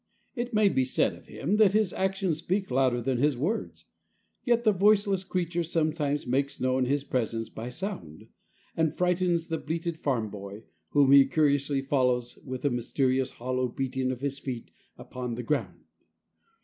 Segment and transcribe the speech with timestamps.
[0.33, 3.85] It may be said of him that his actions speak louder than his words.
[4.43, 8.27] Yet the voiceless creature sometimes makes known his presence by sound,
[8.75, 14.09] and frightens the belated farm boy, whom he curiously follows with a mysterious, hollow beating
[14.09, 15.83] of his feet upon the ground.